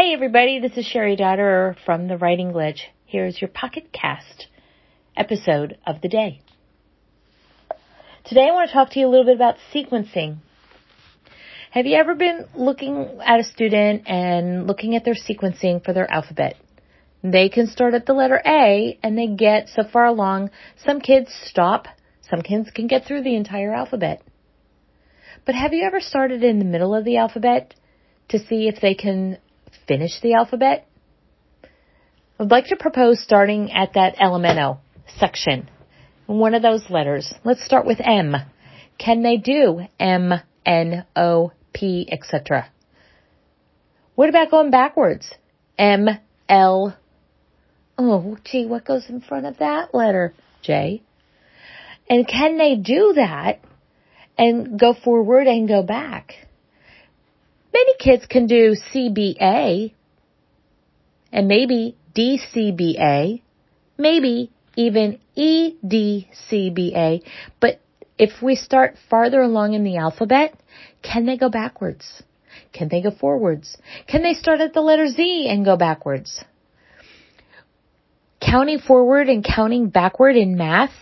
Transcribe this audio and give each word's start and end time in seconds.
Hey 0.00 0.12
everybody, 0.14 0.60
this 0.60 0.76
is 0.76 0.86
Cheri 0.86 1.18
Dotterer 1.18 1.74
from 1.84 2.06
the 2.06 2.16
Writing 2.16 2.52
Glitch. 2.52 2.82
Here's 3.04 3.40
your 3.40 3.48
Pocket 3.48 3.92
Cast 3.92 4.46
episode 5.16 5.76
of 5.84 6.00
the 6.02 6.08
day. 6.08 6.40
Today 8.24 8.46
I 8.48 8.52
want 8.52 8.68
to 8.68 8.74
talk 8.74 8.90
to 8.90 9.00
you 9.00 9.08
a 9.08 9.10
little 9.10 9.26
bit 9.26 9.34
about 9.34 9.56
sequencing. 9.74 10.36
Have 11.72 11.86
you 11.86 11.96
ever 11.96 12.14
been 12.14 12.46
looking 12.54 13.18
at 13.26 13.40
a 13.40 13.42
student 13.42 14.08
and 14.08 14.68
looking 14.68 14.94
at 14.94 15.04
their 15.04 15.16
sequencing 15.16 15.84
for 15.84 15.92
their 15.92 16.08
alphabet? 16.08 16.54
They 17.24 17.48
can 17.48 17.66
start 17.66 17.94
at 17.94 18.06
the 18.06 18.12
letter 18.12 18.40
A 18.46 19.00
and 19.02 19.18
they 19.18 19.26
get 19.26 19.68
so 19.68 19.82
far 19.82 20.06
along, 20.06 20.50
some 20.76 21.00
kids 21.00 21.34
stop, 21.46 21.88
some 22.30 22.42
kids 22.42 22.70
can 22.72 22.86
get 22.86 23.04
through 23.04 23.24
the 23.24 23.34
entire 23.34 23.74
alphabet. 23.74 24.22
But 25.44 25.56
have 25.56 25.72
you 25.72 25.82
ever 25.84 25.98
started 25.98 26.44
in 26.44 26.60
the 26.60 26.64
middle 26.64 26.94
of 26.94 27.04
the 27.04 27.16
alphabet 27.16 27.74
to 28.28 28.38
see 28.38 28.68
if 28.68 28.80
they 28.80 28.94
can 28.94 29.38
finish 29.86 30.20
the 30.20 30.34
alphabet? 30.34 30.86
I'd 32.40 32.50
like 32.50 32.66
to 32.66 32.76
propose 32.76 33.20
starting 33.20 33.72
at 33.72 33.94
that 33.94 34.16
elemento 34.16 34.78
section, 35.18 35.68
one 36.26 36.54
of 36.54 36.62
those 36.62 36.88
letters. 36.88 37.32
Let's 37.44 37.64
start 37.64 37.86
with 37.86 38.00
M. 38.00 38.36
Can 38.98 39.22
they 39.22 39.36
do 39.36 39.80
M, 39.98 40.34
N, 40.64 41.04
O, 41.16 41.52
P, 41.72 42.08
etc.? 42.10 42.70
What 44.14 44.28
about 44.28 44.50
going 44.50 44.70
backwards? 44.70 45.32
M, 45.78 46.08
L. 46.48 46.96
Oh, 47.96 48.36
gee, 48.44 48.66
what 48.66 48.84
goes 48.84 49.08
in 49.08 49.20
front 49.20 49.46
of 49.46 49.58
that 49.58 49.94
letter? 49.94 50.34
J. 50.62 51.02
And 52.08 52.26
can 52.26 52.56
they 52.56 52.76
do 52.76 53.14
that 53.16 53.60
and 54.36 54.78
go 54.78 54.94
forward 54.94 55.46
and 55.46 55.68
go 55.68 55.82
back? 55.82 56.34
Many 57.78 57.94
kids 58.00 58.26
can 58.26 58.48
do 58.48 58.74
CBA 58.92 59.92
and 61.32 61.46
maybe 61.46 61.96
DCBA, 62.12 63.42
maybe 63.96 64.50
even 64.74 65.20
EDCBA, 65.36 67.22
but 67.60 67.80
if 68.18 68.42
we 68.42 68.56
start 68.56 68.96
farther 69.08 69.40
along 69.42 69.74
in 69.74 69.84
the 69.84 69.98
alphabet, 69.98 70.54
can 71.02 71.24
they 71.24 71.36
go 71.36 71.48
backwards? 71.50 72.24
Can 72.72 72.88
they 72.88 73.00
go 73.00 73.12
forwards? 73.12 73.76
Can 74.08 74.24
they 74.24 74.34
start 74.34 74.60
at 74.60 74.74
the 74.74 74.80
letter 74.80 75.06
Z 75.06 75.46
and 75.48 75.64
go 75.64 75.76
backwards? 75.76 76.44
Counting 78.40 78.80
forward 78.80 79.28
and 79.28 79.44
counting 79.44 79.88
backward 79.88 80.34
in 80.34 80.56
math, 80.56 80.94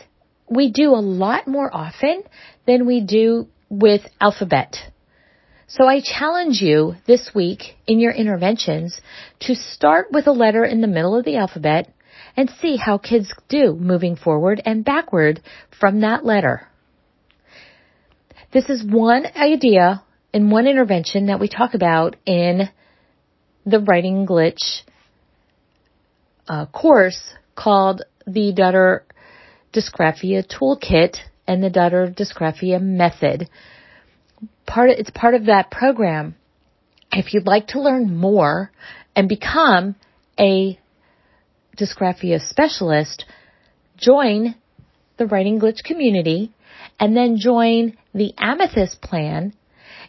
we 0.47 0.71
do 0.71 0.91
a 0.91 1.01
lot 1.01 1.49
more 1.49 1.75
often 1.75 2.23
than 2.67 2.85
we 2.85 3.01
do 3.01 3.49
with 3.71 4.03
alphabet. 4.21 4.77
So 5.69 5.87
I 5.89 6.01
challenge 6.01 6.61
you 6.61 6.95
this 7.07 7.33
week 7.35 7.77
in 7.89 7.99
your 7.99 8.13
interventions 8.13 9.01
to 9.41 9.57
start 9.57 10.13
with 10.13 10.29
a 10.29 10.33
letter 10.33 10.65
in 10.65 10.81
the 10.81 10.87
middle 10.87 11.17
of 11.17 11.25
the 11.25 11.37
alphabet 11.37 11.93
and 12.37 12.49
see 12.61 12.77
how 12.77 12.99
kids 12.99 13.33
do 13.49 13.75
moving 13.75 14.15
forward 14.15 14.63
and 14.65 14.85
backward 14.85 15.41
from 15.79 16.03
that 16.03 16.25
letter. 16.25 16.69
This 18.53 18.71
is 18.71 18.85
one 18.85 19.27
idea 19.35 20.05
and 20.33 20.53
one 20.53 20.69
intervention 20.69 21.27
that 21.27 21.41
we 21.41 21.49
talk 21.49 21.75
about 21.75 22.15
in 22.25 22.69
the 23.65 23.81
writing 23.81 24.25
glitch 24.25 24.83
uh, 26.47 26.67
course 26.67 27.35
called 27.57 28.03
the 28.25 28.55
Dotterer 28.57 29.01
Dysgraphia 29.73 30.47
Toolkit 30.47 31.17
and 31.49 31.61
the 31.61 31.71
Dotterer 31.71 32.15
Dysgraphia 32.15 32.81
Method 32.81 33.49
part 34.67 34.91
of, 34.91 34.99
it's 34.99 35.11
part 35.11 35.35
of 35.35 35.47
that 35.47 35.71
program. 35.71 36.35
If 37.13 37.33
you'd 37.33 37.47
like 37.47 37.69
to 37.69 37.81
learn 37.81 38.17
more 38.17 38.71
and 39.15 39.29
become 39.29 39.97
a 40.39 40.79
dysgraphia 41.77 42.41
specialist, 42.41 43.25
join 43.97 44.55
the 45.17 45.27
Writing 45.27 45.61
Glitch 45.61 45.83
community 45.85 46.53
and 46.99 47.17
then 47.17 47.39
join 47.39 47.97
the 48.15 48.35
Amethyst 48.39 49.01
plan 49.01 49.55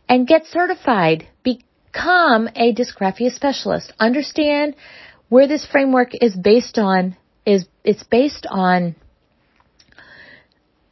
and 0.09 0.27
get 0.27 0.45
certified. 0.47 1.27
Become 1.43 2.49
a 2.55 2.73
dysgraphia 2.73 3.31
specialist. 3.31 3.93
Understand 3.99 4.75
where 5.29 5.47
this 5.47 5.65
framework 5.65 6.09
is 6.19 6.35
based 6.35 6.77
on 6.77 7.15
is 7.45 7.65
it's 7.83 8.03
based 8.03 8.45
on 8.49 8.95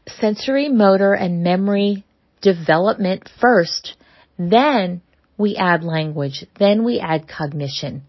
sensory, 0.08 0.70
motor, 0.70 1.14
and 1.14 1.44
memory 1.44 2.06
development 2.46 3.28
first, 3.42 3.96
then 4.38 5.02
we 5.38 5.56
add 5.58 5.84
language, 5.84 6.46
then 6.60 6.86
we 6.86 7.00
add 7.00 7.28
cognition. 7.28 8.04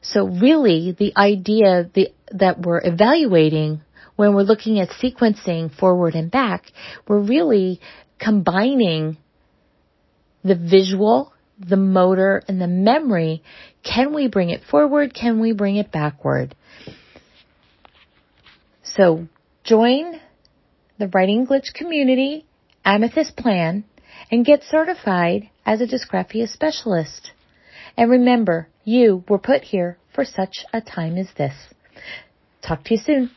So 0.00 0.28
really 0.28 0.94
the 0.96 1.12
idea 1.16 1.90
the, 1.92 2.12
that 2.32 2.60
we're 2.60 2.80
evaluating 2.84 3.82
when 4.16 4.34
we're 4.34 4.42
looking 4.42 4.78
at 4.78 4.90
sequencing 4.90 5.76
forward 5.76 6.14
and 6.14 6.30
back, 6.30 6.70
we're 7.08 7.20
really 7.20 7.80
combining 8.20 9.16
the 10.44 10.54
visual, 10.54 11.32
the 11.58 11.76
motor, 11.76 12.42
and 12.46 12.60
the 12.60 12.68
memory. 12.68 13.42
Can 13.82 14.14
we 14.14 14.28
bring 14.28 14.50
it 14.50 14.62
forward? 14.70 15.12
Can 15.14 15.40
we 15.40 15.52
bring 15.52 15.76
it 15.76 15.90
backward? 15.90 16.54
So 18.84 19.26
join 19.64 20.20
the 20.98 21.08
Writing 21.08 21.46
Glitch 21.46 21.74
community 21.74 22.46
Amethyst 22.84 23.36
Plan 23.36 23.84
and 24.30 24.44
get 24.44 24.62
certified 24.62 25.48
as 25.64 25.80
a 25.80 25.86
dysgraphia 25.86 26.48
specialist. 26.48 27.32
And 27.96 28.10
remember, 28.10 28.68
you 28.84 29.24
were 29.28 29.38
put 29.38 29.62
here 29.62 29.98
for 30.14 30.24
such 30.24 30.64
a 30.72 30.80
time 30.80 31.16
as 31.16 31.28
this. 31.36 31.54
Talk 32.62 32.84
to 32.84 32.94
you 32.94 33.00
soon. 33.00 33.30